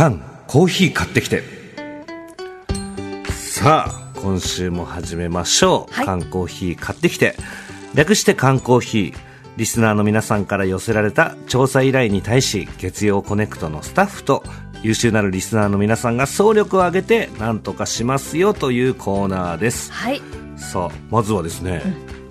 [0.00, 1.42] 缶コーヒー買ってきて。
[3.28, 6.06] さあ今週も始めましょう、はい。
[6.06, 7.36] 缶コーヒー買ってきて。
[7.94, 9.14] 略して缶コーヒー。
[9.58, 14.42] リスナーの皆さんから寄せられた調査依頼に対し月曜コネクトのスタッフと
[14.82, 19.92] 優秀なるリスナーの皆さんが総力を挙げて何とかしますよというコーナーです。
[19.92, 20.22] はい。
[20.56, 21.82] さあまずはですね、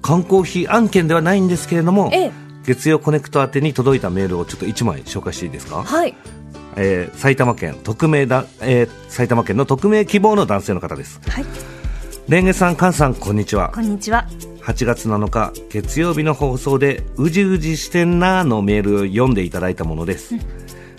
[0.01, 2.31] 缶コーヒー案件ではないんですけれども、ええ。
[2.65, 5.83] 月曜コネクト宛てに届いたメールをちょっと1枚紹介していいですか？
[5.83, 6.15] はい
[6.79, 11.19] えー埼玉県匿名だ、えー埼玉県の匿名希望の男性の方です。
[11.27, 11.45] はい。
[12.27, 13.71] レンゲさんカンさんこんにちは。
[13.73, 14.27] こんにちは。
[14.61, 20.35] 8月7日月曜日の放送でうじうじしてんなーのメールを読んでいただいたものです、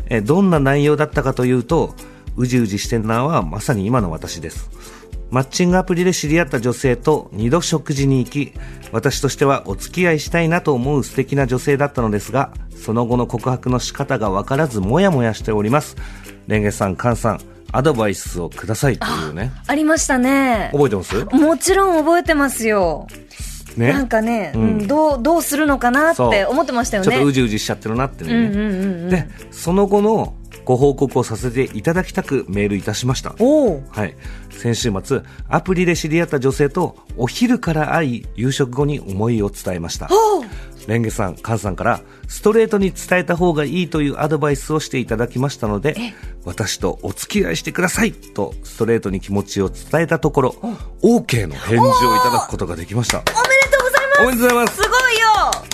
[0.07, 1.95] えーどんな内容だったかというと
[2.37, 4.71] うじうじしてんなーはまさに今の私です
[5.31, 8.53] マッチングアプリで知り合った女性と2度食事に行き
[8.93, 15.97] 私としてはお付き合いしたいなと思う素敵な女性だったのですがその後の告白の仕方が分からずもやもやしております。
[16.47, 17.41] レンゲさんカンさん
[17.73, 19.53] アドバイスをくださいというね。
[19.69, 20.71] ありましたね。
[20.73, 21.25] 覚えてます？
[21.27, 23.07] もちろん覚えてますよ、
[23.77, 23.93] ね？
[23.93, 24.63] なんかね、うん。
[24.63, 27.11] うんどうどうするのかなって思ってましたよね。
[27.11, 29.09] ちょっとうじうじしちゃってるなってね、うんうんうんうん。
[29.11, 33.31] でその後のご報告をさせていただきたくメールいたしました。
[33.31, 34.15] はい。
[34.51, 40.09] 先週末アプリで知り合った女性とお昼から会い夕食後に思いを伝えました。
[40.87, 45.95] レンゲさん、カンさんからストレートに伝えた方がいいというアドバイスをしていただきましたので
[46.45, 50.51] 私とお付き合いしてくださいとストレートに気持ちを伝えたところ
[51.03, 53.19] OK の返事をいただくことができました。
[53.19, 54.23] おめでとうございます。
[54.23, 54.83] おめでとうございます。
[54.83, 55.27] すごいよ、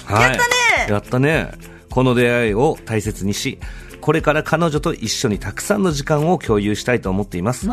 [0.04, 0.22] はい。
[0.22, 0.92] やったね。
[0.92, 1.76] やったね。
[1.90, 3.58] この出会いを大切にし
[4.06, 7.68] これから彼女と一緒にたくさんの時間を共有したいと思っています、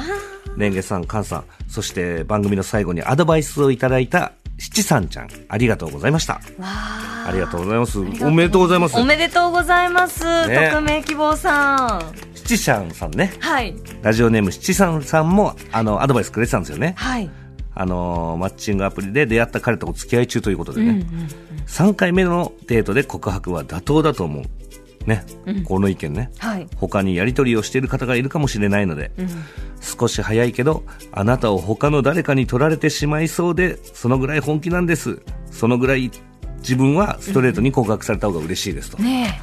[0.57, 6.41] レンゲさんカンさんそして番組の最後にアドバイスをいただいた七さんちゃんありがとうございました。
[6.59, 7.29] あ。
[7.31, 7.99] りがとうございます。
[7.99, 8.97] おめでとうございます。
[8.97, 10.71] おめでとうございます、ね。
[10.71, 12.01] 匿名希望さん。
[12.33, 13.31] 七さんさんね。
[13.39, 13.75] はい。
[14.01, 16.95] ラジオネーム七さんさんもあのアドバイスくれてたんですよね。
[16.97, 17.29] はい。
[17.75, 21.05] あのーマッチングアプリで出会った彼とお付き合い中ということでね、
[21.67, 24.43] 3回目のデートで告白は妥当だと思う
[25.05, 25.25] ね、
[25.65, 26.31] この意見ね。
[26.37, 26.67] はい。
[26.75, 29.11] 他にやり取りをしている方がいるかもしれないので、
[29.81, 35.21] 少し早いけどあなたを他の誰かに取られてしまいそうでそのぐらい本気なんです。
[35.51, 36.11] そのぐらい
[36.59, 39.39] 自分はストレートに告白された方が嬉しいですと、ね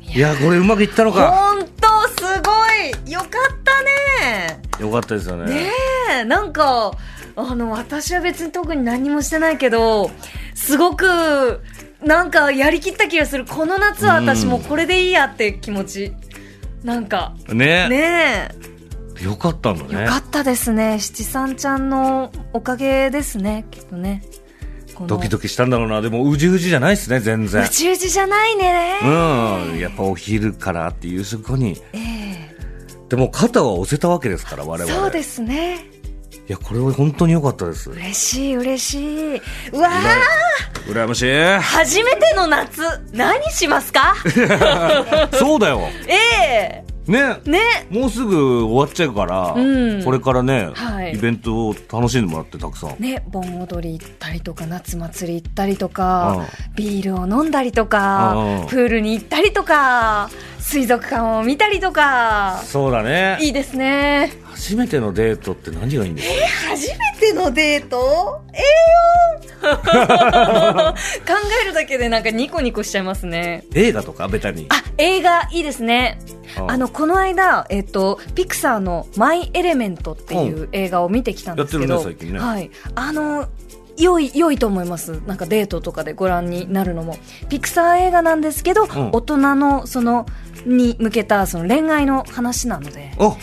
[0.00, 0.34] いや。
[0.36, 1.30] これうまくいったのえか。
[1.30, 3.12] 本当すごい。
[3.12, 3.28] よかっ
[3.64, 3.82] た
[4.26, 4.60] ね。
[4.78, 5.52] よかったですよね。
[5.52, 5.70] ね
[6.20, 6.24] え。
[6.24, 6.92] なんか
[7.36, 10.10] あの私は別に特に何もしてないけど
[10.54, 11.60] すごく
[12.02, 13.44] なんかやりきった気がする。
[13.44, 16.12] この夏は私もうこれでいいやって気持ち。
[16.84, 17.34] なんか。
[17.48, 17.88] ね。
[17.88, 18.50] ね
[19.22, 19.88] よかったんだね。
[19.90, 20.98] えよかったですね。
[21.00, 23.66] 七三ちゃんのおかげですね。
[23.70, 24.22] きっとね。
[25.06, 26.00] ドキドキしたんだろうな。
[26.00, 27.64] でもうじうじじゃないですね全然。
[27.64, 29.78] うちうちじゃないね、うん。
[29.78, 32.56] やっぱお昼からっていうそこにええ。
[33.08, 34.92] でも肩は押せたわけですから我々。
[34.92, 35.97] そうですね
[36.48, 37.90] いやこれは本当に良かったです。
[37.90, 39.36] 嬉しい嬉しい。
[39.72, 40.92] うわー。
[40.92, 41.62] 羨ましい。
[41.62, 42.80] 初めての夏
[43.12, 44.14] 何しますか？
[45.38, 45.80] そうだよ。
[46.06, 46.14] え
[46.82, 46.84] え。
[47.06, 47.36] ね。
[47.44, 47.60] ね。
[47.90, 50.02] もうすぐ終わっちゃうから、うん。
[50.04, 51.12] これからね、はい。
[51.12, 58.66] イベントを楽しんでもらってたくさん、ね、盆踊り行ったりとか夏祭り行ったりとか、ビールを飲んだりとか、うん。
[58.68, 60.30] プールに行ったりとか
[60.68, 62.60] 水族館を見たりとか。
[62.66, 63.38] そうだね。
[63.40, 64.30] いいですね。
[64.44, 66.70] 初めてのデートって何がいいんですか？
[66.72, 68.42] 初めてのデート？
[68.52, 69.74] ええよ 考
[71.62, 73.64] えるだけでなんかニコニコしちゃいますね。
[73.74, 74.28] 映画とか？
[74.28, 74.66] ベタに。
[74.68, 76.18] あ映画いいですね。
[76.58, 82.38] うんあのこの間、えっと、ピクサーの「マイ・エレメント」っていう映画を見てきたんですけど、やってるねね。
[82.44, 83.46] はい、あの
[83.98, 85.20] 良い良いと思います。
[85.26, 87.16] なんかデートとかでご覧になるのも。
[87.48, 89.10] ピクサー映画なんですけど、ん。
[89.12, 90.26] 大人のその
[90.66, 93.12] に向けたその恋愛の話なので。
[93.18, 93.36] あ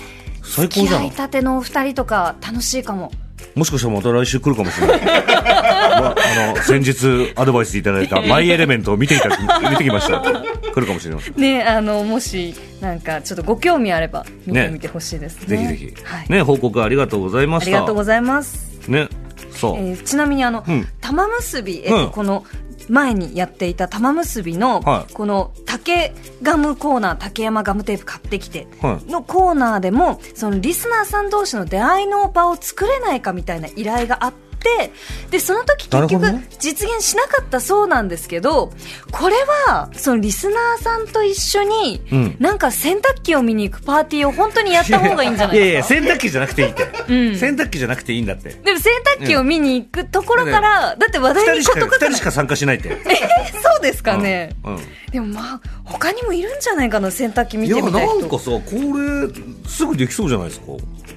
[0.44, 1.02] 最高付きじゃん。
[1.02, 3.12] 合いたてのお二人とか楽しいかも。
[3.56, 6.16] もしかしたらまた来週来るかもしれない、 まあ、
[6.52, 10.20] あの先日アドバイスいただいた 「マイ・エレメント」を見ていた見てきました。
[10.20, 11.36] 来るかもしれません。
[11.40, 15.58] ねあのもしなんかちょっとご興味あれば見てねみてほしいですね。
[15.58, 16.26] ぜひぜひ、はい。
[16.30, 17.70] ね報告ありがとうございまあした。
[17.72, 18.90] りがとうございます。
[18.90, 19.08] ね
[19.56, 20.88] そう、えーちなみにあの、うん。
[21.02, 22.12] 玉結び、えっとうん。
[22.12, 22.46] この
[22.90, 25.14] 前にやっていた玉結びの、はい。
[25.14, 29.12] この竹ガムコーナー竹山ガムテープ買ってきてはい。
[29.12, 34.34] のコーナーでもそのリスナーさん同士の出会いの場を作れないかみたいな依頼があっ
[34.78, 34.92] て
[35.30, 36.26] でその時結局
[36.60, 38.72] 実現しなかったそうなんですけど
[39.12, 39.36] これ
[39.68, 42.36] はそのリスナーさんと一緒に、うん。
[42.40, 47.38] なんか洗濯機を見に行くパーティーを本当にやった方がいいんじゃないいやいですかや洗濯機じゃなくていいって、うん。
[47.38, 48.50] 洗濯機じゃなくていいんだって。
[48.50, 52.90] でも洗濯機を見に行くところから、だって話題に事欠かない二人しか参加しないって。
[53.62, 54.76] そうですかね、うん。
[54.76, 54.82] うん。
[55.12, 58.20] でもまあ他にもいるんじゃないかな洗濯機見いやてみたい人。
[58.20, 58.62] なんかさこ
[58.98, 60.66] れすぐできそうじゃないですか？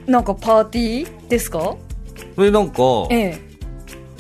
[0.07, 1.77] なんかパーティーですか？
[2.37, 3.41] でなんか、え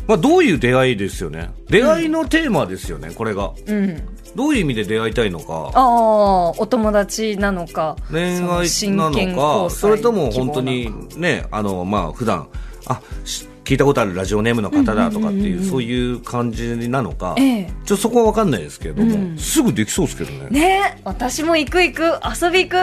[0.06, 1.50] まあ、どういう出会いですよね？
[1.68, 3.52] 出会いのテーマですよね、これが。
[3.66, 4.02] えうん。
[4.36, 5.70] どういう意味で出会いたいのか。
[5.74, 12.48] ああお友達なのか恋愛な剣のかそれとも本当にねあのまあ普段
[12.86, 17.72] あし聞いたことあるラジオネームの方だとかっていう,、そういう感じなのか、ええ。
[17.84, 19.38] ちょっとそこは分かんないですけれども、うん。
[19.38, 20.48] すぐできそうですけどね。
[20.48, 22.76] ねえ私も行く行く遊び行く。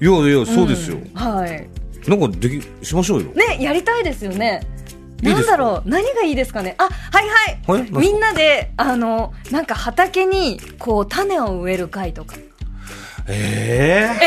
[0.00, 1.68] いやいやそうですよ、はい
[2.06, 3.30] なんかできしましょうよ。
[3.32, 4.60] ねやりたいですよね。
[5.22, 5.88] なんだろう？
[5.88, 6.74] 何がいいですかね？
[6.78, 6.90] あは
[7.22, 7.28] い
[7.66, 7.90] はい、はい？
[7.92, 12.36] みんなであのなんか畑にこう種を植える会とか。
[13.26, 14.06] え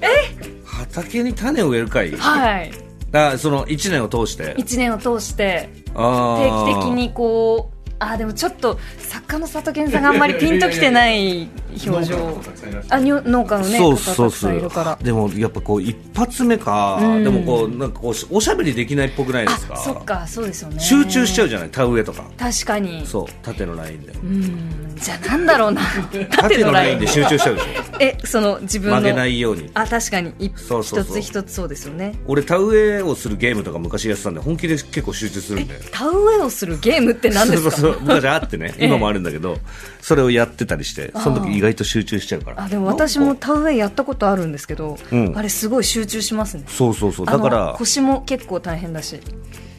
[0.00, 0.06] え？
[0.64, 2.12] 畑に種を植える会？
[2.16, 2.70] はい。
[3.12, 4.54] あその1年を通して？
[4.56, 5.68] 一年を通して。
[5.94, 11.48] あ定ー期的にこうあでもちょっと作家の佐藤健さんがあんまりピンときてない
[11.86, 12.40] 表情。
[12.90, 17.24] あにょ農家のねそう方たくさそうそんいうるからでもやっぱこう一発目か、うん。
[17.24, 19.74] でもこうなんかこうおしゃべりできないっぽくないですか？
[19.74, 20.78] あそっかそうですよね。
[20.80, 21.68] 集中しちゃうじゃない？
[21.70, 22.24] 田植えとか。
[22.38, 23.06] 確かに。
[23.06, 24.12] そう縦のラインで。
[24.12, 24.96] うん。
[24.96, 25.80] じゃあなんだろうな。
[26.12, 27.66] 縦 縦のラインで集中しちゃうでしょ。
[28.00, 29.70] えその自分の曲げないように。
[29.72, 30.34] あ確かに。
[30.38, 31.18] いそうそうそう。
[31.18, 32.14] 一つ一つそうですよね。
[32.26, 35.80] 俺田植えをするゲームとか昔やってたんで本気で結構集中するんで。
[35.92, 37.76] 田植えをするゲームって何ですか？
[38.00, 39.58] 昔あってね今もあるんだけど、
[40.00, 42.64] それをやってたりしてその時意外と集中しちゃうから。
[42.64, 45.36] あでも私も田植えやったことあるんですけど、うん。
[45.36, 46.64] あれすごい集中しますね。
[46.66, 47.26] そうそうそう。
[47.26, 49.20] だから腰も結構大変だし。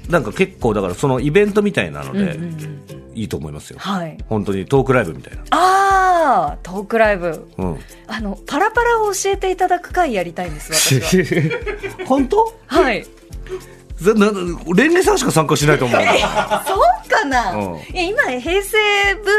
[0.09, 3.80] なんか結構だからそのイベントみたいなので、うんうんうんいいと思いますよ。
[3.80, 4.15] はい。
[4.30, 5.42] 本当にトークライブみたいな。
[5.50, 7.50] ああトークライブ。
[7.57, 7.80] うん。
[8.06, 12.06] あのパラパラを教えていただく会やりたいんです私は。
[12.06, 12.54] 本当？
[12.68, 13.06] はい
[13.99, 16.01] レンゲさんしか参加しないと思う。
[16.67, 17.79] そうかな、うん。
[17.94, 18.77] 今平成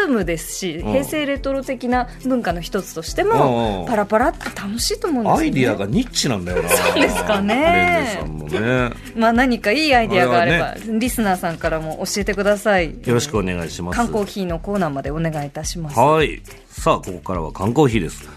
[0.06, 0.92] ブームですし、うん。
[0.92, 6.68] 平成レトロ的な文化の一つとしてうんも、パラパラって楽しいと思うんですよ、ね、アイディアがニッチなんだよな。
[6.74, 8.20] そうですかね。
[8.50, 8.90] ね。
[9.14, 12.86] まあ何かいいアイディアがあればこリスナーさんからも教えてください。
[13.04, 13.96] よろしくお願いします。
[13.96, 15.98] 缶コーヒーのコーナーまでお願いいたします。
[15.98, 16.42] はい。
[16.68, 18.28] さあここからは缶コーヒーです。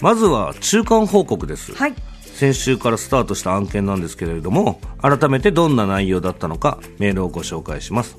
[0.00, 1.94] まずは中間報告です、はい
[2.38, 8.16] 先週からスタートした案件なんですけれども改めてどんな内容だったのかメールをご紹介します、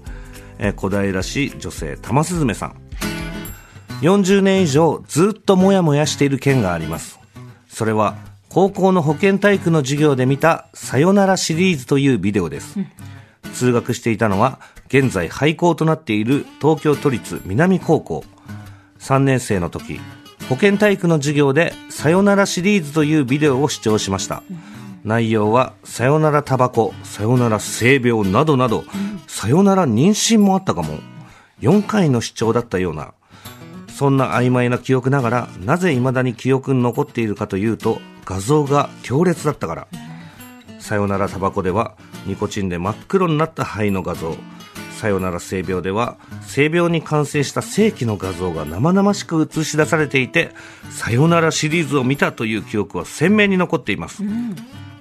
[0.58, 2.76] えー小平市女性玉すずめさん。
[4.02, 7.18] 40年以上ずっとモヤモヤしている件があります。
[7.70, 8.18] それは
[8.50, 12.78] 高校の保健体育の授業で見た「さよなら」シリーズというビデオです、
[13.54, 18.26] 通学していたのは現在廃校となっている東京都立南高校。
[19.00, 20.02] 3年生の時
[20.50, 24.42] 保健体育の授業で「さよなら」シリーズというビデオを視聴しました、
[25.04, 28.84] 内容は「さよならタバコ」「さよなら性病」などなど
[29.28, 31.00] 「さよなら妊娠」もあったかも。
[31.62, 33.14] 4回の視聴だったような。
[33.90, 39.88] そんな曖昧な記憶ながらなぜ未だに記憶に残っているかというと画像が強烈だったから。
[40.80, 44.36] さよならタバコではニコチンで真っ黒になった肺の画像。
[45.00, 50.52] さよなら性病では性病に感染した正規の画像が生々しく映し出されていて
[50.92, 54.24] さよならシリーズを見たという記憶は鮮明に残っています、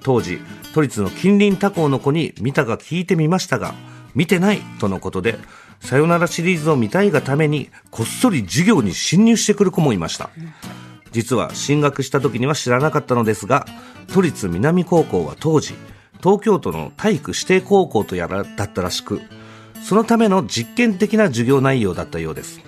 [0.01, 0.39] 当時
[0.73, 3.73] 都立の近隣他校の子に見たか聞いてみましたが
[4.15, 5.37] 見てないとのことで
[5.81, 10.29] さよならシリーズを見たいがためにこっそり授業に侵入してくる子もいました、
[11.11, 13.65] 実は進学した時には知らなかったのですが
[14.13, 15.73] 都立南高校は当時
[16.21, 19.21] 東京都の体育指定高校とやらだったらしく
[19.89, 22.61] そのための実験的な授業内容だったようです。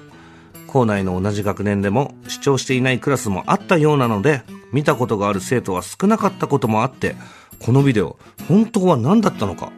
[0.65, 7.15] 校内の同じ学年でも視聴していないクラスもあったようなので見たことがある生徒は少なかったこともあって
[7.59, 9.71] このビデオ本当は何だったのか。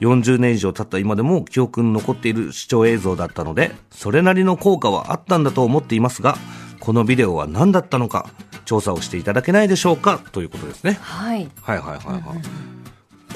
[0.00, 6.36] 40年以上経った今でも記憶に残っている視聴映像だったのでそれなりの効果はあったんだと思っていますが
[6.78, 8.28] このビデオは何だったのか
[8.66, 10.20] 調査をしていただけないでしょうか？
[10.32, 10.98] ということですね。
[11.00, 11.48] はい。
[11.62, 12.71] はいはいはいはい。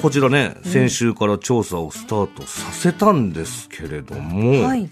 [0.01, 4.89] こちらね、先週から調査をスタートさせたんですけれども、はい。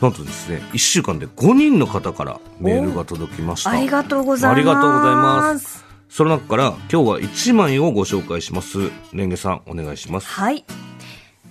[0.00, 3.70] なんとですね、1週間で5人の方からメールが届きました。
[3.70, 4.58] ありがとうございます。
[4.58, 5.84] ありがとうございます。
[6.08, 8.90] その中から今日は1枚をご紹介します。
[9.12, 10.26] レンゲさん、お願いします。
[10.28, 10.64] はい。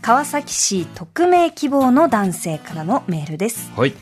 [0.01, 3.71] 川崎市匿名希望の男性からのメールです。
[3.75, 3.93] はい。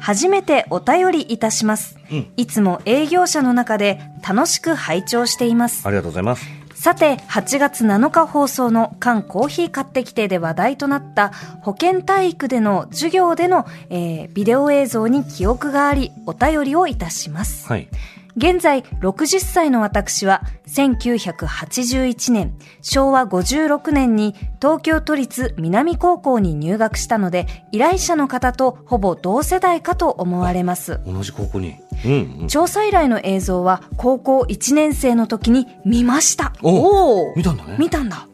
[0.00, 2.26] 初めてお便りいたします、うん。
[2.36, 5.86] いつも営業者の中で楽しく拝聴しています。
[5.86, 17.66] ありがとうございますさて、8月7日放送の缶コーヒー買ってきてで話題となった保健体育での授業での、えービデオ映像に記憶があり、お便りをいたします。
[17.66, 17.88] はい
[18.38, 31.00] 現在、60歳の私は、1981年、昭和56年に東京都立南高校に入学したので、依頼者の方とほぼ同世代かと思われます。
[31.04, 36.52] 同じ高校にうんうん調査依頼の映像は高校1年生の時に見ました。
[36.62, 38.27] おおー見たんだね見たんだ。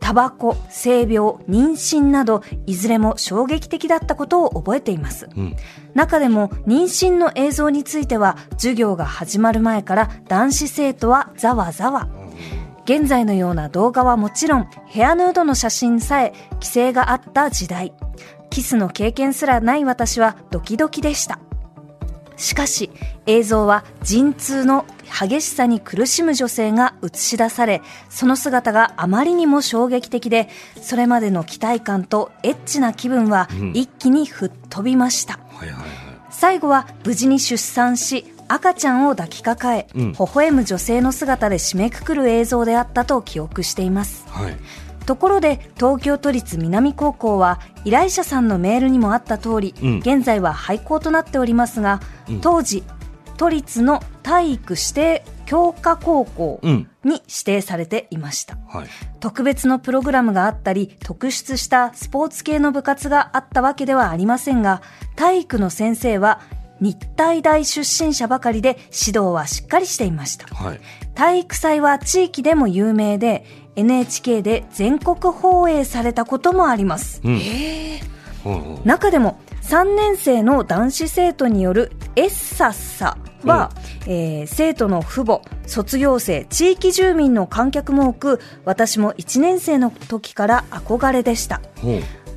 [0.00, 5.28] タバコ、性病、妊娠など、いずれも衝撃的だったことを覚えています。
[5.36, 5.56] うん
[5.94, 12.08] 中でも、妊娠の映像については、授業が始まる前から男子生徒はざわざわ。
[12.84, 17.92] 現在のような動画はもちろん、ヘアヌードの写真さえ規制があった時代。
[18.48, 21.38] キスの経験すらない私はドキドキでした。
[22.38, 22.90] しかし
[23.26, 30.48] 映像は陣痛の激しさに苦しむ女性が映し出されその姿があまりにも衝撃的で
[30.80, 33.72] それまでの期待感とエッチな気分はうん。
[33.74, 35.40] 一気に吹っ飛びました、
[36.30, 40.12] 最後は無事に出産し赤ちゃんを抱きかかえ、うん。
[40.12, 44.24] 微笑む女性の姿で締めくくる映像であったと記憶しています。
[44.28, 44.56] はい
[45.08, 49.98] ところで東京都立南高校は依頼者さんのメールにもあった通り、うん。
[50.00, 52.40] 現在は廃校となっておりますが、うん。
[52.42, 52.84] 当時
[53.38, 56.90] 都立の体育指定強化高校うん。
[57.04, 58.88] に指定されていました、はい。
[59.20, 64.82] 特別のプログラムがあったり特出したスポーツ系の部活があったわけではありませんが
[65.16, 66.42] 体育の先生は
[66.80, 70.46] 日体大出身者ばかりで指導はしっかりしていました。
[70.54, 70.80] はい。
[71.14, 73.44] 体育祭は地域でも有名で
[73.76, 77.20] NHK で全国放映されたこともあります。
[77.24, 77.40] うん。
[78.84, 83.70] 中でも3年生の男子生徒によるエッサッサは、
[84.06, 91.60] えー生徒の父母卒業生地域住民の観客も多く私も1年生の時から憧れでした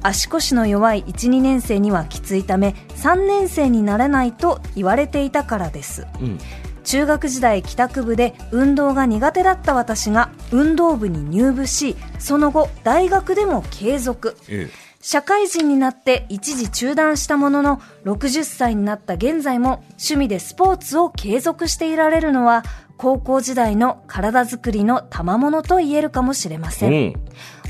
[0.04, 6.08] 足腰の弱い12年生にはきついため3年生にならないと言われていたからです。
[6.20, 6.40] うん。
[6.84, 14.36] 中学時代帰宅部で運動が苦手だった私が運動部に入部しその後大学でも継続。
[14.48, 14.70] え
[15.04, 22.64] 社会人になって一時中断したものの60歳になった現在も趣味でスポーツを継続していられるのは
[22.98, 27.14] 高校時代の体づくりの賜物と言えるかもしれません、え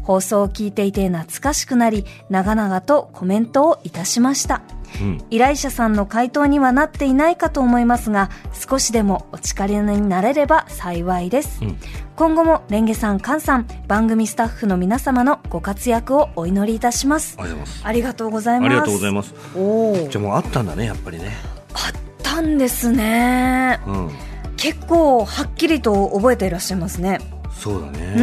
[0.02, 4.62] 放送を聞いていて懐かしくなり長々とコメントをいたしました。
[4.66, 5.08] うん。
[5.08, 11.78] うん依頼者さんの回答にはなっていないかと思いますが少しでもお力になれれば幸いです、うん。
[12.18, 17.38] 今後もレンゲさんカンさん番組スタッフの皆様のご活躍をお祈りいたします。
[17.84, 18.70] ありがとうございます。
[18.70, 19.34] ありがとうございます。
[19.56, 21.32] おおじゃあもうあったんだねやっぱりね。
[21.74, 21.92] あっ
[22.22, 23.80] たんですね。
[23.88, 24.10] うん。
[24.58, 27.20] 結構はっきりと覚えていらっしゃいますね。
[27.58, 28.16] そうだうね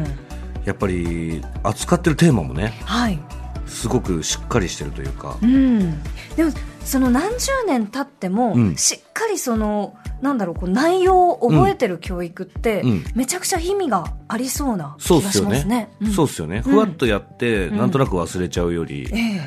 [0.00, 0.21] ん
[0.64, 3.18] やっぱり扱ってるテーマもねはい。
[3.66, 5.38] すごくしっかりしてるというか。
[5.42, 6.02] うん。
[6.36, 6.50] でも
[6.84, 8.76] その何十年経っても、うん。
[8.76, 13.04] しっかりそのなんだろうこう内容を覚えてる教育って、うん。
[13.14, 15.50] めちゃくちゃ意味がありそうな気がそうっすよね。
[15.50, 15.90] しますね。
[16.00, 16.06] ん。
[16.12, 16.60] そうっすよね。
[16.60, 17.78] ふわっとやってうん。
[17.78, 19.40] なんとなく忘れちゃうよりえ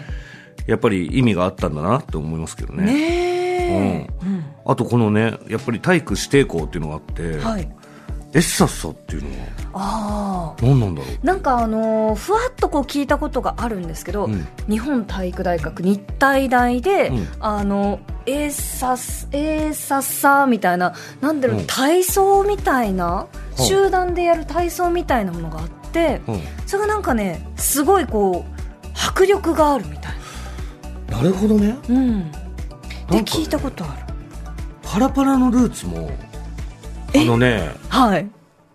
[0.67, 2.86] やっぱり意味があったんだなって思いますけどえね。
[2.86, 4.45] ねえ、うん。
[4.65, 7.69] あとこのねやっぱり体育指定校っていうのがあってはい
[8.35, 9.29] エッサッサっていうの
[9.73, 11.25] はああ何なんだろう？
[11.25, 14.45] なんかあのーふわっとこう聞いたことがあるんですけど、うん。
[14.67, 17.27] 日本体育大学日体大で、うん。
[17.39, 21.65] あのエーサスエーサッサーみたいななんだろう、うん。
[21.65, 23.27] 体操みたいな
[23.57, 23.65] うん。
[23.65, 26.41] 集団でやる体操みたいなものがあって、うん。
[26.65, 30.13] それがなんかねすごいこう迫力があるみたい。
[31.09, 31.69] なるほどね。
[31.69, 32.39] な、うん、で
[33.23, 34.13] 聞いたことある。
[34.81, 36.09] パラパラのルーツも
[37.22, 38.29] あのねはい。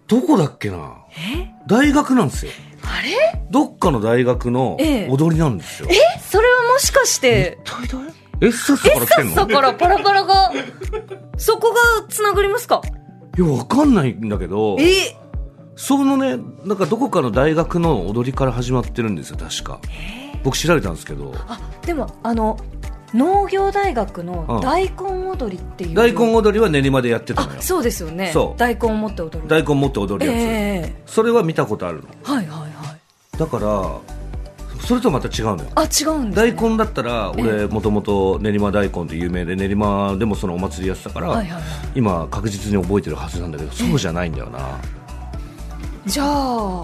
[0.07, 0.97] どこだっけな？
[1.11, 1.49] え？
[1.67, 2.53] 大学なんですよ。
[2.83, 3.41] あれ？
[3.51, 5.09] どっかの大学のええ。
[5.09, 5.89] 踊りなんですよ。
[5.91, 5.95] え？
[6.21, 7.59] それはもしかして？
[7.65, 8.03] 大大
[8.43, 9.35] エッサッサから来てんの？
[9.35, 10.53] だからパラパラが？
[11.37, 12.81] そこがつながりますか？
[13.39, 15.17] いやわかんないんだけどえ？
[15.77, 19.81] そのねなんかどこかの大学の踊りから始まってるんですよ確か。
[20.43, 21.33] 僕調べたんですけど。
[21.49, 22.59] あでもあの
[23.15, 24.61] 農業大学のうん。
[24.61, 27.59] 大根踊りっていう、大根踊りは練馬でやってたのよ。
[27.59, 28.31] あそうですよね。
[28.33, 28.59] そう。
[28.59, 29.49] 大根を持って踊る。
[29.49, 32.05] 大根持って踊るやつ、えそれは見たことあるの？
[32.11, 33.39] えはいはいはい。
[33.39, 33.99] だから
[34.87, 35.71] それとまた違うのよ。
[35.75, 41.63] あ違うんです、大ね、根だったら俺もともと練馬大根って有名で練馬でもそのお祭りやってたから、はいはいはい。
[41.95, 44.79] 今確実に覚えてるはずなんだけどそうじゃないんだよな、
[46.07, 46.83] じゃあ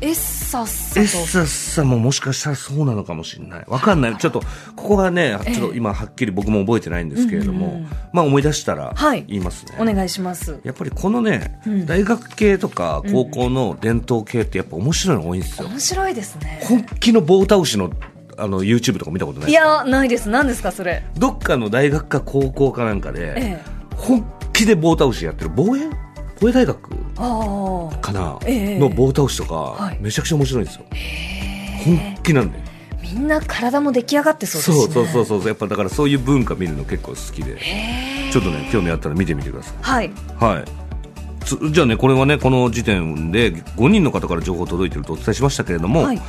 [0.00, 3.64] エッサッサエッサッサももしかしたらそうなのかもしれない。
[3.66, 4.16] わかんない。
[4.16, 4.40] ちょっと、
[4.76, 9.24] ここがね、ちょっと今はっきり僕も覚えてないんですけれども、まあ思い出したらはい。
[9.26, 9.74] 言いますね。
[9.78, 10.60] お願いします。
[10.62, 15.68] やっぱりこのね、大学系とか高校の伝統系ってやっぱ面白いの多いんですよ。
[15.68, 16.60] 面白いですね。
[16.62, 17.90] 本気の棒倒しの
[18.36, 19.68] あの YouTube とか見たことないいですか？
[19.78, 20.28] やないです。
[20.28, 21.02] 何ですかそれ？
[21.18, 23.62] どっかの大学か高校かなんかで、ええ。
[23.96, 25.90] 本気で棒倒しやってる防衛？
[26.40, 26.94] 防衛大学？
[27.18, 28.78] かな、ええ。
[28.78, 29.98] の棒倒しとか、はい。
[30.00, 30.84] めちゃくちゃ面白いんですよ。
[31.84, 32.58] 本気なんで。
[33.02, 34.76] みんな体も出来上がってそうですね。
[34.94, 35.48] そうそうそうそう。
[35.48, 37.58] やっぱだからそういう文化見るの結構好きで。
[38.32, 39.76] ちょっとね興味あったら見てみてください。
[39.80, 40.10] はい。
[40.38, 40.64] はい。
[41.44, 46.20] つじゃあねこれはねこの時点で5人の方から情報届いてるとお伝えしましたけれども、はい。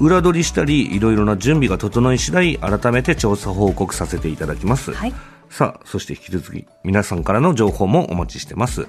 [0.00, 5.14] 裏取りしたりいろいろな準備が整い次第改めて調査報告させていただきます、はい。
[5.48, 8.88] さあそして引き続き皆さんからの情報もお待ちしてます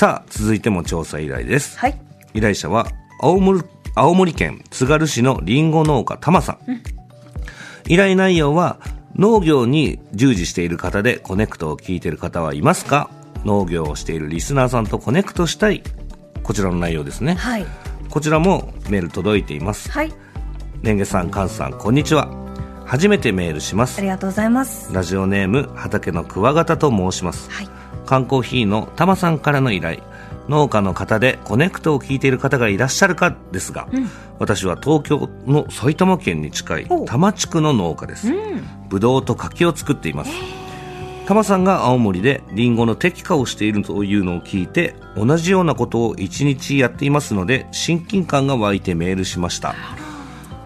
[0.00, 2.00] さあ続いても調査依頼です、はい。
[2.32, 2.86] 依頼者は
[3.20, 3.60] 青森
[3.94, 6.58] 青森県つがる市のりんご農家たまさん、
[7.86, 8.78] 依頼内容は
[9.14, 13.10] 農業に従事している方でコネクトを聞いている方はいますか？
[13.44, 15.82] 農業をしているリスナーさんとコネクトしたい。
[16.44, 17.66] こちらの内容ですね、はい。
[18.08, 19.90] こちらもメール届いています。
[19.90, 20.10] はい。
[20.80, 22.26] レンゲさんカンさんこんにちは。
[22.86, 23.98] 初めてメールします。
[23.98, 24.94] ありがとうございます。
[24.94, 27.68] ラジオネーム畑のクワガタと申します、はい
[28.10, 30.02] 缶コーヒーのタマさんからの依頼。
[30.48, 33.86] 農家の方でコネクトを聞いている方がいらっしゃるかですが、
[34.40, 38.32] 私は東京の埼玉県に近い多摩地区の農家です、
[38.88, 40.32] ぶどうと柿を作っています、
[41.26, 49.76] タマさんが青森でリンゴの摘果をしているというのを聞いて同じようなことを一日やっていますので親近感が湧いてメールしました。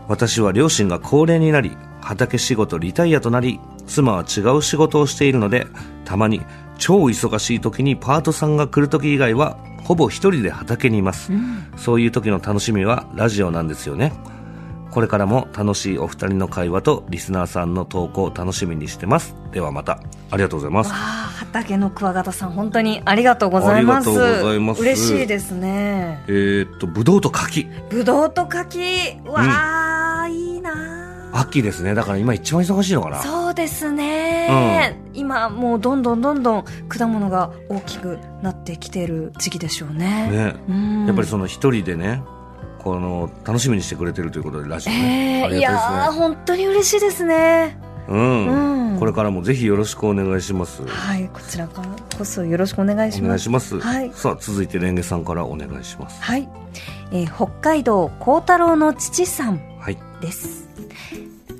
[0.09, 5.67] 私は両親が高齢になり畑仕事リタイアとなり妻は違う仕事をしているので
[6.07, 6.41] たまに
[6.79, 11.31] 超忙しい時にパートさんが来る時以外はほぼ一人で畑にいます、
[11.77, 14.13] そういう時の楽しみはラジオなんですよね。
[14.91, 19.35] これからも楽しいお二人の会話とリスナーさんの投稿を楽しみにしてます。
[19.51, 19.99] ではまた。
[20.31, 20.93] ありがとうございます。
[20.93, 24.11] 畑のクワガタさん本当にありがとうございます。
[24.11, 26.23] 嬉しいですね。
[26.29, 27.67] えーっとぶどうと柿。
[27.91, 29.19] ぶどうと柿。
[29.25, 31.95] わあ、いいな秋ですね。
[31.95, 33.21] だから今一番忙しいのかな。
[33.21, 40.31] そうですね、今もうどんどんどんどん果物が大きくなってきてる時期でしょうね。
[40.31, 40.57] ね。
[40.69, 41.07] うん。
[41.07, 42.23] やっぱりその一人でね
[42.79, 46.19] この楽しみにしてくれてるということでラジオね、あえー、いやりがたいですね。
[46.19, 47.79] ー本当に嬉しいですね。
[48.07, 48.99] うん、うん。
[49.01, 50.87] これからもぜひよろしくお願いします。
[50.87, 53.25] はいこちらからこそよろしくお願いします。
[53.25, 54.13] お願いします、はい。
[54.15, 56.23] さあ続いてレンゲさんからお願いします。
[56.23, 56.49] はい、
[57.11, 59.57] えー北海道幸太郎の父さん。
[59.57, 59.74] はい
[60.21, 60.69] です。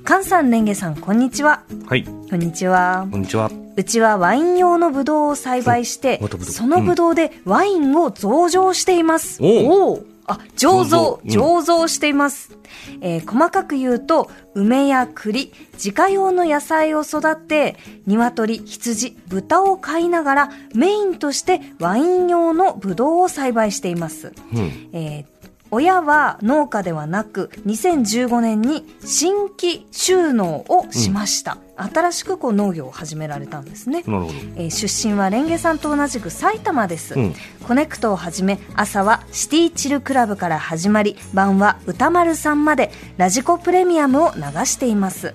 [0.05, 1.63] 菅さんレンゲさんこんにちは。
[1.87, 2.03] はい。
[2.03, 3.07] こんにちは。
[3.11, 3.51] こんにちは。
[3.77, 11.19] うちはワイン用のブドウを栽培してそのブドウでワインを増上しています、おううあ醸造。
[11.25, 11.59] 醸造。
[11.59, 12.57] 醸造しています、
[13.01, 17.75] えー細かく言うと梅や栗自家用の野菜を育て
[18.07, 24.89] 鶏羊豚を飼いながらメインとしてワイン用のブドウを栽培しています、うん。
[24.93, 25.34] えー
[25.75, 34.33] 親は農家ではなく2015年に新規収納をしました、新しくこう農業を始められたんですね、なるほど。
[34.55, 37.35] えー出身はレンゲさんと同じく埼玉です、うん。
[37.67, 45.33] コネクトをはじめ朝はシティチルクラブから始まり晩は歌丸さんまでラジコプレミアムを流しています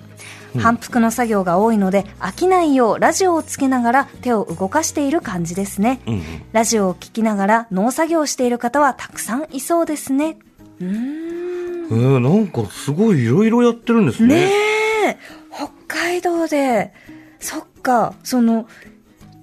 [0.59, 6.23] 反復の作業が多いので飽きないようラジオをつけながら手を動かしている感じですね、うんうん。
[6.51, 10.37] ラジオを聞きながら農作業をしている方はたくさんいそうですね。
[10.81, 14.35] えー、なんかすごいいろいろやってるんですね。
[14.35, 14.51] ね
[15.07, 15.17] え。
[15.53, 16.93] 北海道で
[17.39, 18.67] そっかその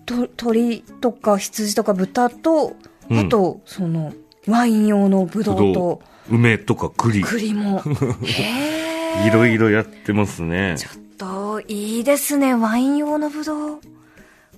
[0.07, 2.77] と鳥とか羊とか豚と、
[3.11, 3.19] うん。
[3.19, 4.13] あとその
[4.47, 7.23] ワイン用のブドウと梅とか栗。
[7.23, 7.83] 栗も。
[8.25, 8.78] へえ
[9.27, 10.77] いろいろやってますね。
[10.79, 13.81] ちょっといいですねワイン用のブドウ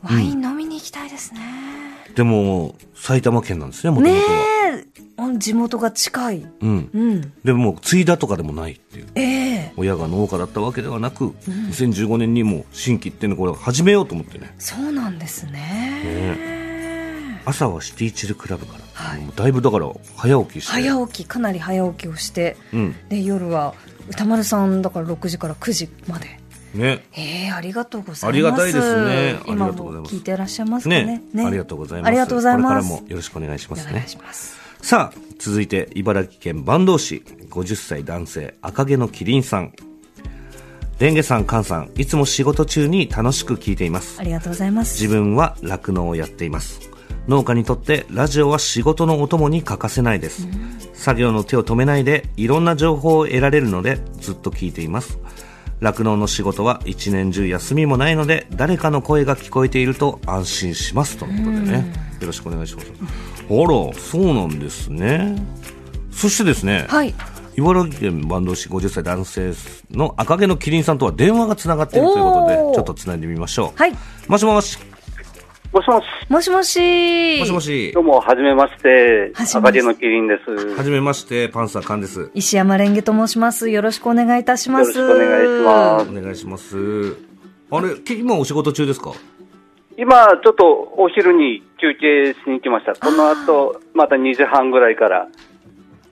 [0.03, 1.41] ワイン飲みに行きたいですね、
[2.15, 4.85] でも埼玉県なんですねもともとねは、え。
[5.19, 6.47] あ地元が近い。
[6.61, 6.91] うん。
[6.93, 7.33] うん。
[7.45, 9.07] でももう継いだとかでもないっていう。
[9.15, 9.73] ええ。
[9.77, 14.55] 親が農家だったわけではなく、2015年にもう新規っていうのこれを始めようと思ってね。
[14.59, 17.41] そうなんですね。
[17.45, 19.21] 朝はシティチルクラブから、はい。
[19.37, 20.73] だいぶだから早起きして。
[20.73, 22.97] 早起きかなり早起きをして、うん。
[23.11, 23.75] で夜は
[24.11, 26.27] 歌丸さんだから6時から9時まで。
[26.75, 27.05] ね。
[27.13, 28.27] えー、ありがとうございます。
[28.27, 29.39] ありがたいですね。
[29.41, 30.15] あり今がとうございます。
[30.15, 31.23] も聞いてらっしゃいますかね。
[31.33, 31.47] ね。
[31.47, 32.09] ありがとうございます。
[32.09, 32.89] ありがとうございます。
[32.89, 33.91] これからもよろしくお願いしますね。
[33.93, 34.61] お願いします。
[34.83, 37.23] さあ続いて茨城県坂東市。
[37.51, 39.73] 50歳男性赤毛のキリンさん。
[41.01, 44.21] レンゲさん菅さんいつも仕事中に楽しく聞いています。
[44.21, 45.01] ありがとうございます。
[45.01, 46.90] 自分は酪農をやっています
[47.31, 50.49] 農家にとってラジオは仕事のお供に欠かせないです、
[50.95, 55.21] 作業の手を止めないでいろんな情報を得られるのでずっと聞いています。
[55.79, 61.19] 酪農の仕事は一年中休みもないので誰かの声が聞こえていると安心します。
[61.19, 61.93] とのことでね。
[62.21, 62.89] よろしくお願いします。
[62.89, 65.41] あらそうなんですね。
[66.11, 67.15] そしてですね、はい。
[67.57, 69.53] 茨城県坂東市50歳男性
[69.93, 73.79] の赤毛のキリンさんとは電話がつながっているということでちょっとつないでみましょう。
[73.79, 73.93] はい。
[74.27, 74.79] もしもし
[75.73, 76.05] もしもし。
[76.29, 79.31] もしもしもしもしどうも、はじめまして。
[79.35, 80.51] はじめまして赤毛のキリンです。
[80.77, 82.31] はじめまして、パンサーカンです。
[82.35, 87.17] 石山レンゲと申しますよろしくお願いいたしますよろしくお願いしますお願いします。
[87.71, 89.13] あれ、け今お仕事中ですか？
[89.97, 92.95] 今、ちょっとお昼に休憩しに来ました。
[92.95, 95.29] この後、また2時半ぐらいから、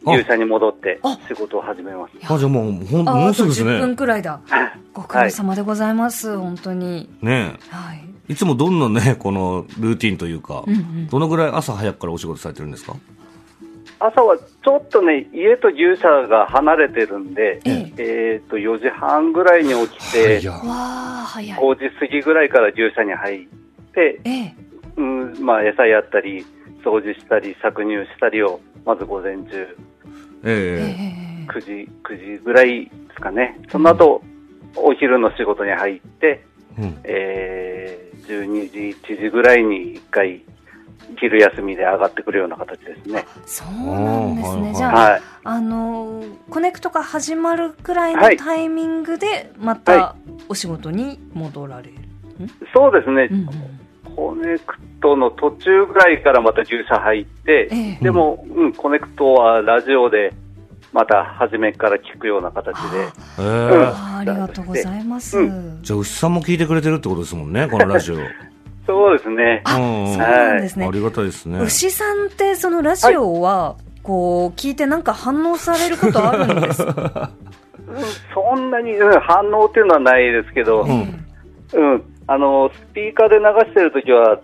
[0.06, 2.12] あ牛舎に戻ってあ仕事を始めます。
[2.32, 3.96] あ、じゃあもう、ほん、あもうすぐですあと10分ね。
[3.96, 4.40] くらいだ
[4.94, 11.06] ご苦労様でございます、本当にねはいえいつもどんなね、 このルーティンというか、うんうん。
[11.08, 12.94] どのぐらい朝早くからお仕事されてるんですか？
[14.00, 18.40] 朝はちょっとね、家と牛舎が離れてるんで、ええ。
[18.44, 21.58] っと、4時半ぐらいに起きて、やわあ早い。
[21.58, 23.46] 5時過ぎぐらいから牛舎に入っ
[23.92, 24.54] て、ええ。
[24.96, 26.44] うん、まあ、餌やったり、
[26.84, 29.76] 掃除したり、搾乳したりを、まず午前中、
[30.44, 31.44] ええ。
[31.44, 33.58] え9時、9時ぐらいですかね。
[33.68, 34.22] その後、
[34.76, 36.44] お昼の仕事に入って、え
[36.78, 36.98] うん。
[37.04, 38.78] えー、12時、
[39.12, 40.42] 1時ぐらいに1回、
[41.16, 43.24] 昼休みで上がってくるような形ですね。
[43.46, 45.22] そうなんですね、じゃあ、はい。
[45.44, 50.16] あのーコネクトが始まるくらいのはいタイミングでまはた
[50.48, 51.94] お仕事に戻られる、
[52.74, 53.28] そうですね。
[53.30, 53.48] うんうん
[54.18, 60.32] コネクトの途中ぐらいからまた牛舎入って、ええでも、うん、コネクトはラジオで、
[60.92, 68.16] また初めから聞くような形で、ええあーありがとうございます、うじゃあ、牛さんも聞いてくれてるってことですもんね、この ラジオ。
[68.86, 69.60] そうですね。
[69.64, 70.12] あ、うんうん。
[70.12, 71.60] そうなんですね、ありがたいですね。
[71.60, 77.48] 牛さんってそのラジオは、こう聞いてなんか反応されることあるんですか、うん
[78.34, 81.24] そんなに、うん、反応っていうのはないですけど、うん。
[81.72, 84.38] うん、あの、スピーカーで流してるときは、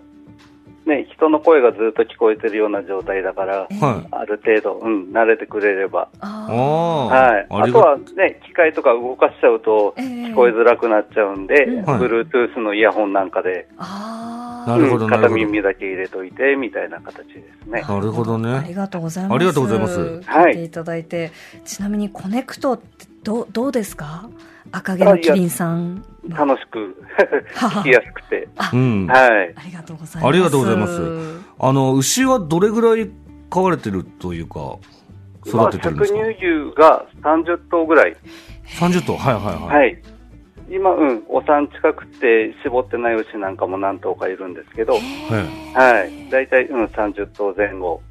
[0.85, 4.07] ね、人の声がずっと聞こえてるような状態だから、はい。
[4.11, 6.07] ある程度、うん、慣れてくれれば。
[6.19, 7.47] ああはい。
[7.49, 7.67] あ。
[7.67, 17.81] とはね、機械とか動かしちゃうとええ聞こえづらくなっちゃうんで、うんはい Bluetooth のイヤホンなんかで、あなるほどうんなるほど片耳だけ入れといて、みたいな形ですね。
[17.81, 19.33] なるほどねありがとうございます。
[19.33, 21.31] ありがとうございます聞いていただいて、
[21.65, 24.29] ちなみにコネクトってどうどうですか？
[24.71, 26.14] 赤毛のキリンさんは。
[26.29, 26.95] 楽しく、
[27.55, 28.47] 聞きやすくて。
[28.73, 29.07] うん。
[29.07, 29.53] はい。
[29.55, 30.27] ありがとうございます。
[30.27, 31.01] ありがとうございます。
[31.59, 33.09] あの、牛はどれぐらい
[33.49, 34.77] 飼われてるというか、
[35.45, 36.19] 育ててるんですか？
[36.19, 38.15] まあ搾乳牛が30頭ぐらい。
[38.79, 39.17] ?30 頭？
[39.17, 39.77] はいはいはい。
[39.81, 40.01] はい。
[40.67, 46.29] 今、うん、お産近くて絞ってない牛なんかも何頭かいるんですけど、はいはい。
[46.31, 48.01] 大体、うん、30頭前後、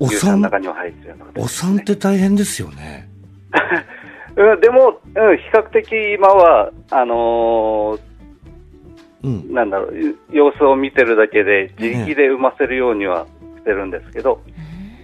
[0.00, 3.10] お牛舎の産、中には入ってるような形お産って大変ですよね。
[4.36, 7.98] うん、でも、うん、比較的今は、あの
[9.22, 9.40] うん。
[9.40, 13.26] ーなんだろう、様子を見てるだけで、自力で産ませるようには
[13.58, 14.42] してるんですけど、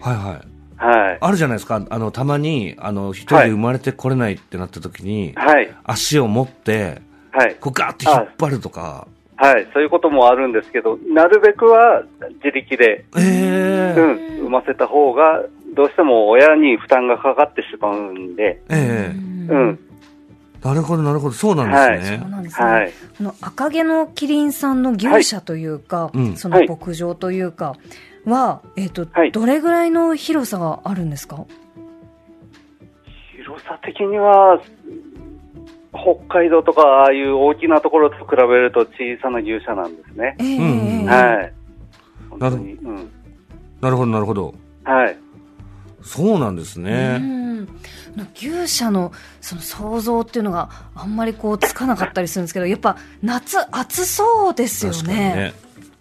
[0.00, 0.50] はいはい。
[0.76, 1.18] はい。
[1.20, 1.84] あるじゃないですか。
[1.88, 5.70] あの、たまに、あの、一人で生まれてこれないってなった時に、はい。
[5.84, 7.56] 足を持って、はい。
[7.60, 9.06] こうガーって引っ張るとか。
[9.36, 9.68] はい。
[9.72, 12.02] そういうこともあるんですけど、なるべくは
[12.42, 15.42] 自力で、ええうん、産ませた方が、
[15.74, 19.78] どうしても親に負担がかかってしまうんで、ええうん。
[20.62, 21.35] なるほどなるほど。
[21.35, 22.18] そうなんですね。
[22.20, 22.66] そうなんですね。
[22.66, 22.92] はい。
[23.18, 27.76] この赤毛のキリンさんの牛舎というか、うんその牧場というか
[28.26, 31.46] は、えっ、と、はいどれぐらいの広さがあるんですか？
[33.37, 34.61] 広さ的には、
[35.92, 40.37] 北海道とか、ああいう大きなところと比べると小さな牛舎なんですね。
[40.38, 41.52] ええうんはい。
[42.28, 42.72] 本なる当に。
[42.74, 43.11] うん。
[43.80, 44.54] なるほどなるほど。
[44.85, 45.16] はい。
[46.02, 47.18] そうなんですうね。
[47.18, 47.68] ん
[48.34, 55.14] 牛舎のその想像っていうのがあんまりこうつかなかったりするんですけどやっぱ夏暑そうですよね。
[55.14, 55.54] ね。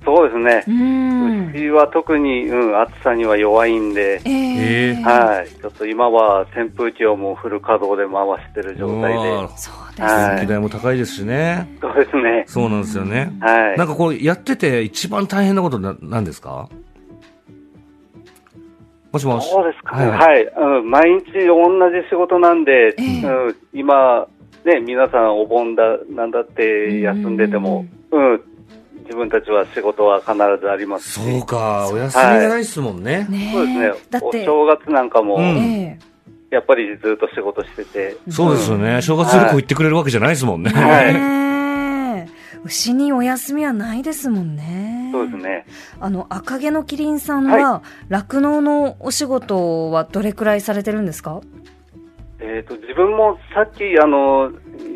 [0.05, 0.63] そうですね。
[0.67, 5.49] うん牛は特に、うん、暑さには弱いんで、えええはい。
[5.49, 9.47] ちょっと今は扇風機をもうフル稼働で回してる状態で。
[9.57, 11.77] そうですはい代も高いですしね。
[11.81, 12.43] そうですね。
[12.47, 13.33] そうなんですよね。
[13.41, 13.77] はい。
[13.77, 16.69] なんかこう、やってて一番大変なことな、なんですか？
[19.11, 19.49] もしもし。
[19.49, 20.07] そうですかね。
[20.07, 20.89] ははいい、うん。
[20.89, 24.27] 毎日同じ仕事なんで、ええうん、今、
[24.65, 28.41] ね、皆さんお盆だ、なんだって休んでても、うん、
[29.03, 31.19] 自分たちは仕事は必ずありますし。
[31.19, 33.25] そうか、お休みがないっすもんね。
[33.29, 33.93] ねそうですね。
[34.09, 35.99] だって、お正月なんかも、うんえ
[36.51, 39.03] やっぱりずっと仕事してて、そうですよね。
[39.03, 40.71] 正月旅行行ってくれるわけじゃないですもんね。
[40.75, 41.48] えはい
[42.63, 45.09] 牛にお休みはないですもんね。
[45.11, 45.65] そうですね。
[45.99, 51.41] あの、赤毛のキリンさんは、酪農のお仕事はどれくらいされてるんですか？
[52.41, 54.51] えっ、と、自分もさっき、あの、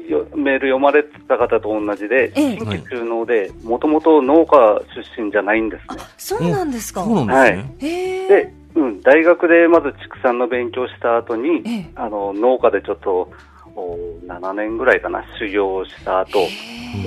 [0.07, 4.81] よメール読まれてた方と同じで、ええ新規中農で、もともと農家
[5.17, 6.03] 出身じゃないんですね。
[6.17, 7.03] そうなんですか。
[7.03, 7.75] そうなんですね。
[7.79, 8.27] へえ。
[8.27, 13.33] で、うん、大学でまず畜産の勉強した後に、ええあの農家でちょっとお
[13.75, 16.47] 7年ぐらいかな修行をした後、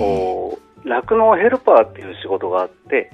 [0.00, 3.10] お酪農ヘルパーっていう仕事があって、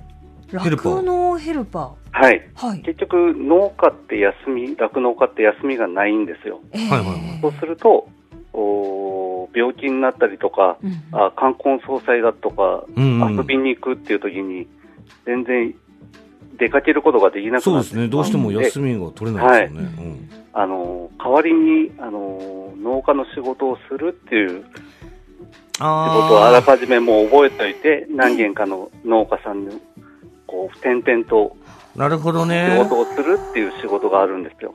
[0.61, 0.95] ヘルパー。
[0.97, 2.67] 酪農ヘルパはい、ー。
[2.67, 2.83] はい。
[2.83, 6.61] 結局農家って休み酪農家って休みがないんですよ。
[6.73, 7.19] ええはいはいはい。
[7.41, 8.09] そうすると
[8.53, 10.93] お病気になったりとか、うん。
[11.13, 13.37] あ冠婚葬祭だとか、うんうん。
[13.37, 14.69] 遊びに行くっていう時に
[15.25, 15.75] 全然
[16.59, 18.09] 出かけることができなくなってそうですね。
[18.09, 19.95] どうしても休みが取れないですよね。
[19.99, 24.65] うんあの代わりにあの農家の仕事をするっていう
[25.75, 29.81] 仕事をあらあかじめもう覚えておいて、何軒かの農家さんに
[30.47, 31.57] こう点々と
[31.97, 32.77] あ、なるほど仕ね。
[32.79, 34.75] 事をするっていう仕事があるんですよ。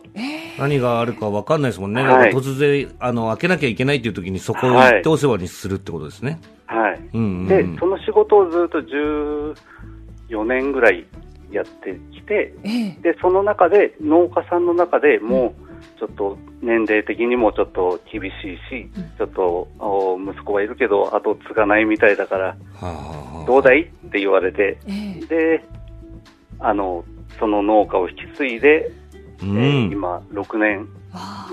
[0.57, 2.01] 何があるか分かんないですもんね。
[2.01, 6.39] はいなんか突然、あの、開けなきゃいけないっていう時にそこを行ってお世話にするってことですね。
[6.65, 6.99] はい。
[7.13, 11.05] うんうんでうん、その仕事をずっと14年ぐらい
[11.51, 12.91] やってきて、ええ。
[13.01, 22.57] で、その中で、農家さんの中でもう、ちょっと年齢的にもちょっと厳しいし、ちょっとお息子はいるけど、後継がないみたいだから、
[23.45, 25.25] どうだいって言われて、ええ。
[25.25, 25.63] で、
[26.59, 27.03] あの、
[27.39, 28.91] その農家を引き継いで、
[29.41, 29.91] うえーん。
[29.91, 30.87] 今、6年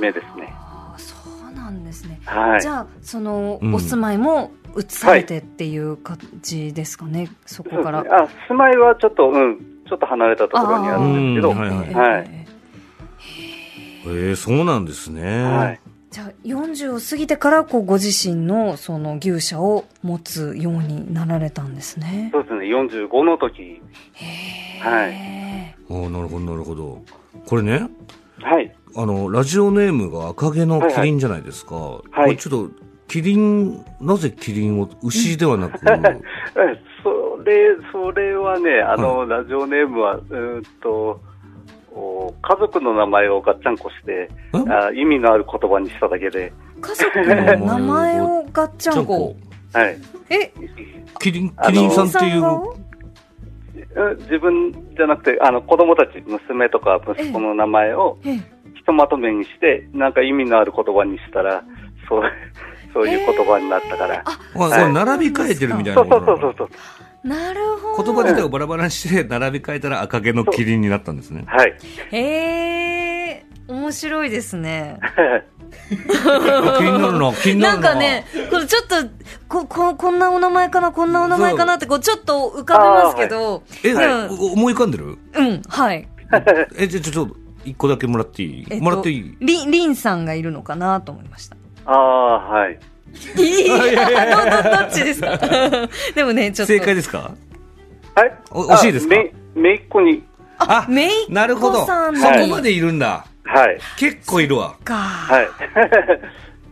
[0.01, 0.53] 目ですね。
[0.57, 1.15] ああそ
[1.51, 2.21] うなんですね。
[2.25, 2.69] はいじ。
[2.69, 8.03] ゃあ、その、うんお住まいも移されてっていう感じですかね、そこから。
[8.03, 12.45] ねあ、住まいはちょっと、うん、ちょっと離れたところにあるんですけど、はいはいええはい
[14.07, 15.43] えそうなんですね。
[15.45, 15.81] はい。
[16.11, 22.31] じゃあ40を過ぎてからこうご自身のその牛舎を持つようになられたんですね。
[22.33, 25.75] そうですね、45の時、へはえ。
[25.91, 27.03] ああ、なるほど、なるほど。
[27.47, 27.89] これね、
[28.41, 28.73] はい。
[28.97, 31.71] あの、ラジオネームが赤毛のキリンじゃないですか。
[31.71, 32.71] これちょっと、
[33.09, 35.81] キリン、なぜキリンを、牛ではなく、
[37.45, 41.21] れ、それはね、あの、ラジオネームは、うーんと、
[41.93, 49.37] お家族の名前をガッチャンコして、あ意味のある言葉にしただけで、家族の名前をガッチャンコ？
[49.73, 49.99] はい。
[50.29, 50.53] え、
[51.21, 52.85] キリン、キリンさんっていう、うん
[54.23, 58.37] 自分じゃなくて、あの、子供たち、娘とか息子の名前をええ、
[58.75, 61.63] ひとまとめにして、なんか意味のある言葉にしたら、
[62.09, 62.23] そう、
[62.93, 64.21] そういう言葉になったから。
[64.25, 66.69] あこれ並び替えてるみたいなそうそうそうそう。
[67.25, 68.13] なるほど。
[68.13, 71.45] 言葉自体をバラバラにして並び替えたら赤毛のキリンになったんですね。
[71.47, 71.75] はい。
[72.13, 74.99] へえ、面白いですね。
[75.89, 77.91] 気になるな、気にななるな。
[77.91, 78.97] んかね、これちょっと、
[79.49, 83.63] こ、こ、こんなお名前かな、こんなお名前かなって、こう、ちょっと浮かべますけど。
[83.83, 85.19] え、うんお思い浮かんでる？
[85.35, 86.09] うん、はい。
[86.77, 89.37] え、じゃあちょっと、一個だけもらっていい、えっともらっていい？
[89.41, 91.57] り、りんさんがいるのかなと思いました。
[91.87, 92.79] ああ、はい。
[93.37, 95.39] いや、ど、ど、どっちですか
[96.15, 96.73] でもね、ちょっと。
[96.73, 97.31] 正解ですか？
[98.15, 98.33] はい。
[98.51, 99.15] お惜しいですか？
[99.15, 100.23] あめ、めいっ子に、
[100.59, 101.81] あ、めいなるほど。
[101.81, 103.27] そさんこのまでいるんだ。
[103.45, 103.79] はい。
[103.99, 104.75] 結構いるわ。
[104.85, 104.95] か。
[104.95, 105.49] はい。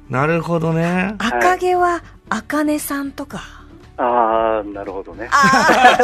[0.12, 1.14] なるほどね。
[1.18, 3.40] 赤毛は、あかねさんとか。
[3.98, 5.28] ああ、なるほどね。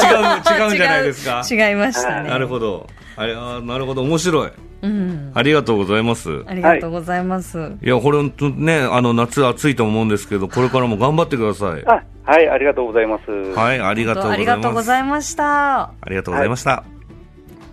[0.50, 1.42] 違う、違うんじゃないですか？
[1.50, 2.28] 違いましたね。
[2.30, 2.86] なるほど。
[3.16, 4.50] あれ、なるほど、面白い。
[4.82, 5.32] うん。
[5.34, 6.44] ありがとうございます。
[6.46, 7.72] ありがとうございます。
[7.82, 11.84] いや、これ本当ね、あの、夏暑いと思うんですけど、これからも頑張ってください。
[11.86, 13.30] あ、はい、ありがとうございます。
[13.30, 14.38] はい、ありがとうございます。
[14.38, 15.80] ありがとうございました。
[15.80, 16.84] ありがとうございました。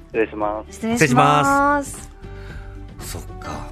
[0.07, 0.73] 失礼します。
[0.73, 2.09] 失礼します。
[2.99, 3.71] そっか。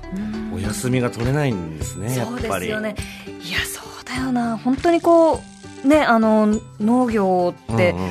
[0.54, 2.65] お休みが取れないんですね、やっそうでぱり。
[2.65, 2.96] すよね。
[3.28, 4.58] いや、そうだよな。
[4.58, 5.41] 本当にこ
[5.84, 8.10] う、ね、あの、農業って、うんうん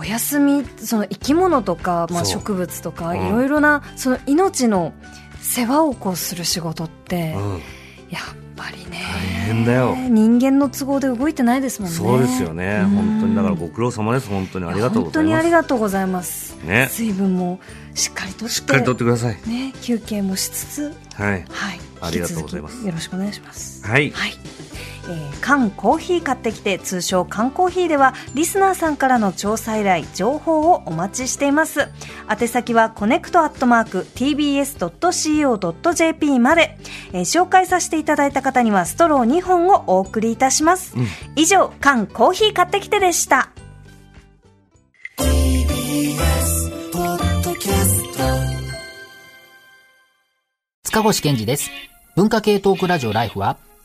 [0.00, 4.94] お休み、その生き物とか、まあ、植物とか、うんいろいろな、その命の
[5.42, 7.60] 世話をこうする仕事って、うん
[8.08, 8.22] やっ
[8.56, 9.20] ぱりね、大
[9.54, 9.94] 変だよ。
[9.94, 11.96] 人間の都合で動いてないですもんね。
[11.96, 12.80] そうですよね。
[12.82, 14.28] うん本当に、だからご苦労様です。
[14.28, 15.46] 本当にありがとうご本当にあざいます。
[15.46, 16.56] りがとうございます。
[16.64, 17.60] ね水分も
[17.94, 19.38] しっかりとって、しっかりとってください。
[19.46, 21.44] ね、休憩もしつつ、はい。
[21.50, 21.80] はい。
[22.00, 23.86] ありがとうございますよろしくお願いします。
[23.86, 24.10] はい。
[24.10, 24.32] はい。
[25.10, 31.88] えー缶コーヒー買ってきて通称缶コーヒーではリスナーさんからの調査依頼情報をお待ちしています。
[32.30, 34.78] 宛先は connect アットマーク tbs.co.jp
[36.38, 36.78] まで、
[37.12, 40.94] えー紹介させていただいた方にはストロー2本をお送りいたします、
[41.36, 43.50] 以上缶コーヒー買ってきてでした。
[50.84, 51.70] 塚越健二です。
[52.16, 53.56] 文化系トークラジオライフは、